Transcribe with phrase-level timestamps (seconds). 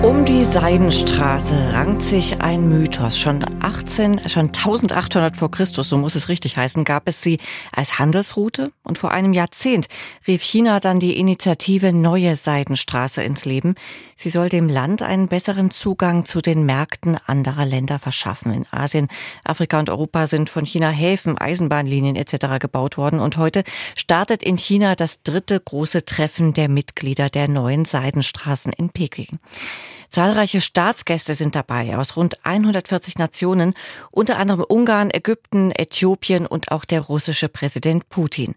[0.00, 3.18] Um die Seidenstraße rankt sich ein Mythos.
[3.18, 7.38] Schon 18, schon 1800 vor Christus, so muss es richtig heißen, gab es sie
[7.72, 9.88] als Handelsroute und vor einem Jahrzehnt
[10.28, 13.74] rief China dann die Initiative Neue Seidenstraße ins Leben.
[14.14, 18.52] Sie soll dem Land einen besseren Zugang zu den Märkten anderer Länder verschaffen.
[18.52, 19.08] In Asien,
[19.44, 22.60] Afrika und Europa sind von China Häfen, Eisenbahnlinien etc.
[22.60, 23.64] gebaut worden und heute
[23.96, 29.40] startet in China das dritte große Treffen der Mitglieder der neuen Seidenstraßen in Peking.
[30.10, 33.74] Zahlreiche Staatsgäste sind dabei aus rund 140 Nationen,
[34.10, 38.54] unter anderem Ungarn, Ägypten, Äthiopien und auch der russische Präsident Putin.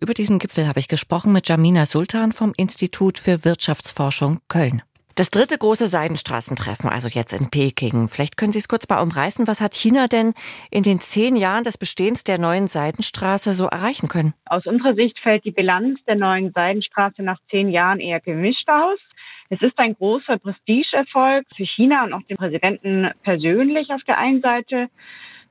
[0.00, 4.82] Über diesen Gipfel habe ich gesprochen mit Jamina Sultan vom Institut für Wirtschaftsforschung Köln.
[5.14, 8.08] Das dritte große Seidenstraßentreffen, also jetzt in Peking.
[8.08, 9.46] Vielleicht können Sie es kurz mal umreißen.
[9.46, 10.32] Was hat China denn
[10.70, 14.32] in den zehn Jahren des Bestehens der neuen Seidenstraße so erreichen können?
[14.46, 18.98] Aus unserer Sicht fällt die Bilanz der neuen Seidenstraße nach zehn Jahren eher gemischt aus.
[19.52, 24.40] Es ist ein großer Prestigeerfolg für China und auch den Präsidenten persönlich auf der einen
[24.40, 24.88] Seite.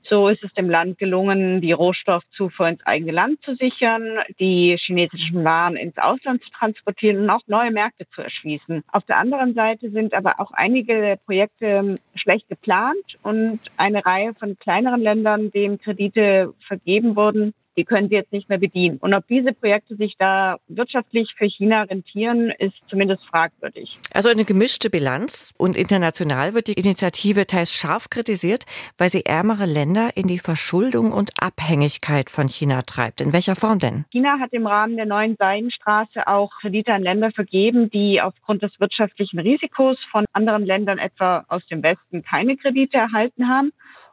[0.10, 5.44] So ist es dem Land gelungen, die Rohstoffzufuhr ins eigene Land zu sichern, die chinesischen
[5.44, 8.84] Waren ins Ausland zu transportieren und auch neue Märkte zu erschließen.
[8.92, 14.58] Auf der anderen Seite sind aber auch einige Projekte schlecht geplant und eine Reihe von
[14.58, 18.98] kleineren Ländern, denen Kredite vergeben wurden, die können sie jetzt nicht mehr bedienen.
[18.98, 23.98] Und ob diese Projekte sich da wirtschaftlich für China rentieren, ist zumindest fragwürdig.
[24.14, 25.54] Also eine gemischte Bilanz.
[25.58, 28.66] Und international wird die Initiative teils scharf kritisiert,
[28.98, 33.22] weil sie ärmere Länder in die Verschuldung und Abhängigkeit von China treibt.
[33.22, 34.06] In welcher Form denn?
[34.12, 38.72] China hat im Rahmen der neuen Seidenstraße auch Kredite an Länder vergeben, die aufgrund des
[38.80, 43.72] wirtschaftlichen Risikos von anderen Ländern etwa aus dem Westen keine Kredite erhalten haben.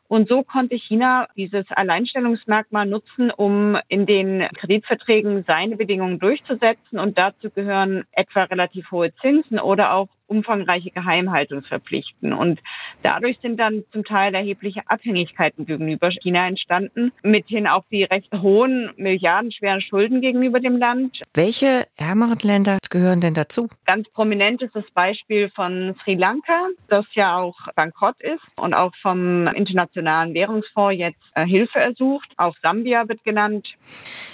[0.08, 6.98] Und so konnte China dieses Alleinstellungsmerkmal nutzen, um in den Kreditverträgen seine Bedingungen durchzusetzen.
[6.98, 12.32] Und dazu gehören etwa relativ hohe Zinsen oder auch umfangreiche Geheimhaltungsverpflichten.
[12.32, 12.60] Und
[13.02, 18.92] dadurch sind dann zum Teil erhebliche Abhängigkeiten gegenüber China entstanden, mithin auch die recht hohen,
[18.96, 21.18] milliardenschweren Schulden gegenüber dem Land.
[21.34, 23.68] Welche ärmeren Länder gehören denn dazu?
[23.86, 28.92] Ganz prominent ist das Beispiel von Sri Lanka, das ja auch bankrott ist und auch
[29.02, 32.28] vom Internationalen Währungsfonds jetzt äh, Hilfe ersucht.
[32.36, 33.66] Auch Sambia wird genannt.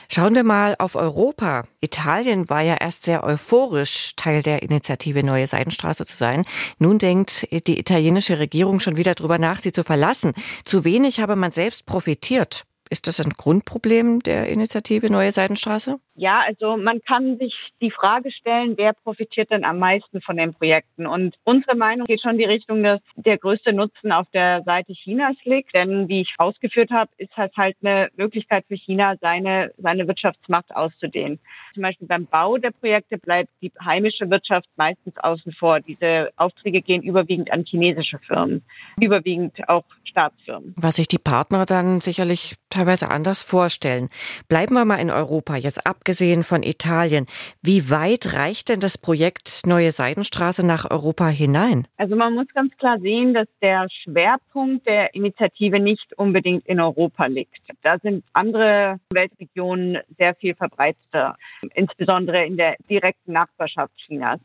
[0.08, 1.64] Schauen wir mal auf Europa.
[1.80, 6.44] Italien war ja erst sehr euphorisch Teil der Initiative Neue Seidenstraße zu sein.
[6.78, 10.32] Nun denkt die italienische Regierung schon wieder darüber nach, sie zu verlassen.
[10.64, 12.64] Zu wenig habe man selbst profitiert.
[12.90, 15.98] Ist das ein Grundproblem der Initiative Neue Seidenstraße?
[16.16, 20.54] Ja, also man kann sich die Frage stellen, wer profitiert denn am meisten von den
[20.54, 21.06] Projekten?
[21.06, 24.92] Und unsere Meinung geht schon in die Richtung, dass der größte Nutzen auf der Seite
[24.92, 25.74] Chinas liegt.
[25.74, 30.74] Denn wie ich ausgeführt habe, ist das halt eine Möglichkeit für China, seine, seine Wirtschaftsmacht
[30.74, 31.40] auszudehnen.
[31.74, 35.80] Zum Beispiel beim Bau der Projekte bleibt die heimische Wirtschaft meistens außen vor.
[35.80, 38.62] Diese Aufträge gehen überwiegend an chinesische Firmen,
[39.00, 40.74] überwiegend auch Staatsfirmen.
[40.76, 44.08] Was sich die Partner dann sicherlich teilweise anders vorstellen.
[44.48, 47.26] Bleiben wir mal in Europa, jetzt abgesehen von Italien.
[47.62, 51.88] Wie weit reicht denn das Projekt Neue Seidenstraße nach Europa hinein?
[51.96, 57.24] Also man muss ganz klar sehen, dass der Schwerpunkt der Initiative nicht unbedingt in Europa
[57.24, 57.58] liegt.
[57.82, 61.36] Da sind andere Weltregionen sehr viel verbreiteter,
[61.74, 64.40] insbesondere in der direkten Nachbarschaft Chinas.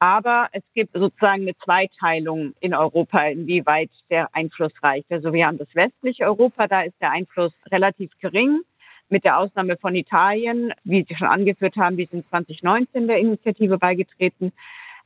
[0.00, 5.10] Aber es gibt sozusagen eine Zweiteilung in Europa, inwieweit der Einfluss reicht.
[5.10, 8.60] Also wir haben das westliche Europa, da ist der Einfluss relativ gering.
[9.08, 13.78] Mit der Ausnahme von Italien, wie Sie schon angeführt haben, die sind 2019 der Initiative
[13.78, 14.52] beigetreten.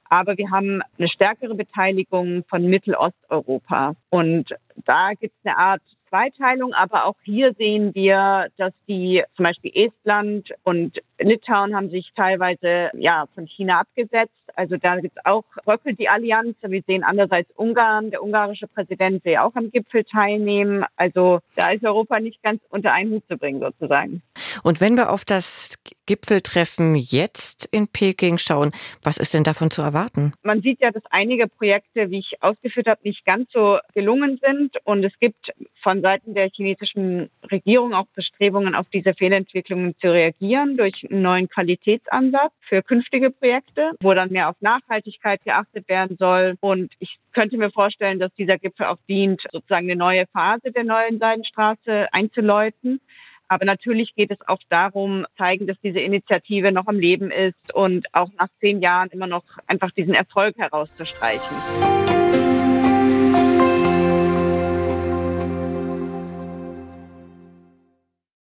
[0.09, 3.95] Aber wir haben eine stärkere Beteiligung von Mittelosteuropa.
[4.11, 4.55] Und
[4.87, 9.73] da gibt es eine Art Zweiteilung, aber auch hier sehen wir, dass die zum Beispiel
[9.75, 14.33] Estland und Litauen haben sich teilweise ja von China abgesetzt.
[14.55, 16.57] Also da gibt es auch bröckelt die Allianz.
[16.63, 20.85] Wir sehen andererseits Ungarn, der ungarische Präsident will auch am Gipfel teilnehmen.
[20.97, 24.23] Also da ist Europa nicht ganz unter einen Hut zu bringen sozusagen.
[24.63, 28.73] Und wenn wir auf das Gipfeltreffen jetzt in Peking schauen,
[29.03, 30.33] was ist denn davon zu erwarten?
[30.43, 34.77] Man sieht ja, dass einige Projekte, wie ich ausgeführt habe, nicht ganz so gelungen sind.
[34.85, 35.53] Und es gibt
[35.99, 41.49] von Seiten der chinesischen Regierung auch Bestrebungen, auf diese Fehlentwicklungen zu reagieren durch einen neuen
[41.49, 46.55] Qualitätsansatz für künftige Projekte, wo dann mehr auf Nachhaltigkeit geachtet werden soll.
[46.61, 50.85] Und ich könnte mir vorstellen, dass dieser Gipfel auch dient, sozusagen eine neue Phase der
[50.85, 53.01] neuen Seidenstraße einzuläuten.
[53.49, 58.07] Aber natürlich geht es auch darum, zeigen, dass diese Initiative noch am Leben ist und
[58.15, 62.58] auch nach zehn Jahren immer noch einfach diesen Erfolg herauszustreichen.